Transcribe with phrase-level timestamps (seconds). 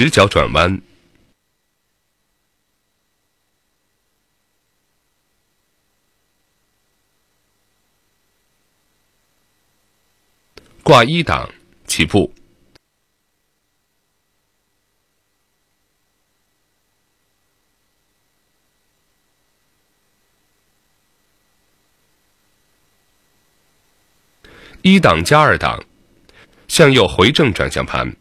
[0.00, 0.80] 直角转弯。
[10.82, 11.52] 挂一档，
[11.86, 12.32] 起步。
[24.80, 25.84] 一档加二档，
[26.68, 28.16] 向右回正转向盘，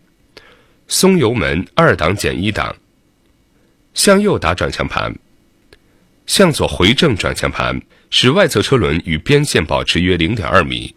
[0.92, 2.76] 松油门二档减一档，
[3.94, 5.16] 向右打转向盘，
[6.26, 10.96] 向左回正转向盘，使外侧车轮与边线保持约零点二米。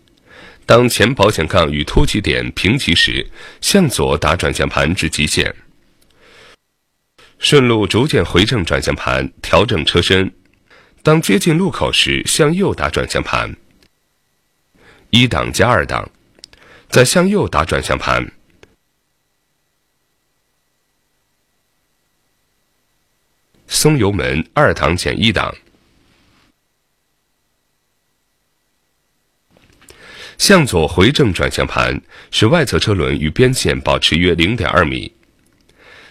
[0.65, 3.31] 当前保险杠与凸起点平齐时，
[3.61, 5.55] 向左打转向盘至极限。
[7.39, 10.33] 顺路逐渐回正转向盘，调整车身。
[11.03, 13.55] 当接近路口时，向右打转向盘。
[15.11, 16.09] 一档加二档，
[16.89, 18.33] 再向右打转向盘。
[23.83, 25.53] 松油门二档减一档。
[30.39, 35.13] 向左回正转向盘，使外侧车轮与边线保持约零点二米。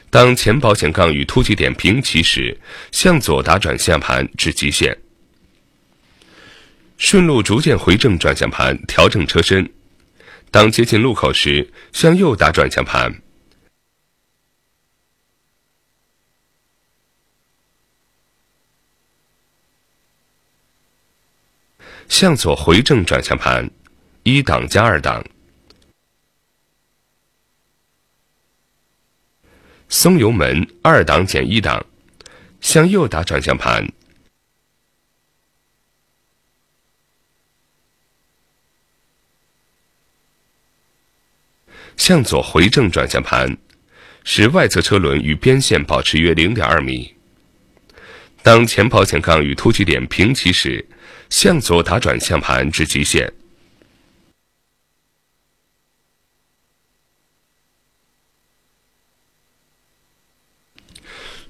[0.09, 2.59] 当前保险杠与凸起点平齐时，
[2.91, 4.97] 向左打转向盘至极限。
[6.97, 9.72] 顺路逐渐回正转向盘，调整车身。
[10.52, 13.22] 当接近路口时，向右打转向盘。
[22.11, 23.71] 向左回正转向盘。
[24.23, 25.25] 一档加二档，
[29.87, 31.83] 松油门二档减一档，
[32.59, 33.89] 向右打转向盘，
[41.95, 43.57] 向左回正转向盘，
[44.25, 47.15] 使外侧车轮与边线保持约零点二米。
[48.44, 50.84] 当前保险杠与凸起点平齐时，
[51.30, 53.31] 向左打转向盘至极限。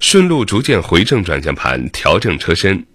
[0.01, 2.85] 顺路逐渐回正转向盘，调整车身。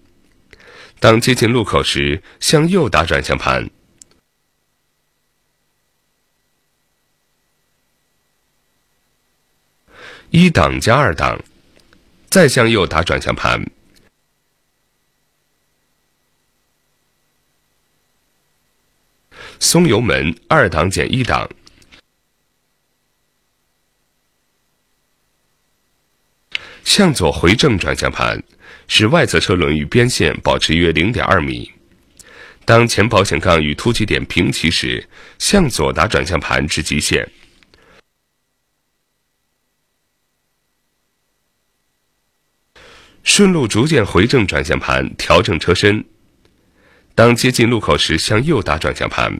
[0.99, 3.67] 当接近路口时，向右打转向盘。
[10.29, 11.41] 一档加二档，
[12.29, 13.65] 再向右打转向盘。
[19.59, 21.49] 松油门二档减一档。
[26.83, 28.41] 向左回正转向盘，
[28.87, 31.71] 使外侧车轮与边线保持约零点二米。
[32.65, 35.07] 当前保险杠与凸起点平齐时，
[35.37, 37.29] 向左打转向盘至极限。
[43.23, 46.03] 顺路逐渐回正转向盘，调整车身。
[47.13, 49.39] 当接近路口时，向右打转向盘。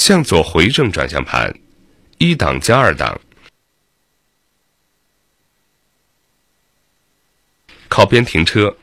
[0.00, 1.54] 向左回正转向盘，
[2.16, 3.20] 一档加二档，
[7.86, 8.74] 靠边停车。